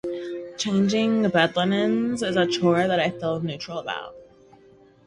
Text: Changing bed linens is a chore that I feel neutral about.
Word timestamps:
Changing 0.57 1.29
bed 1.29 1.55
linens 1.55 2.23
is 2.23 2.35
a 2.35 2.47
chore 2.47 2.87
that 2.87 2.99
I 2.99 3.11
feel 3.11 3.39
neutral 3.41 3.77
about. 3.77 4.15